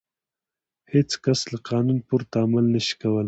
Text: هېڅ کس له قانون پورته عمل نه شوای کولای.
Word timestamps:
هېڅ 0.93 1.09
کس 1.23 1.39
له 1.51 1.57
قانون 1.69 1.97
پورته 2.07 2.35
عمل 2.43 2.65
نه 2.73 2.81
شوای 2.87 2.97
کولای. 3.01 3.19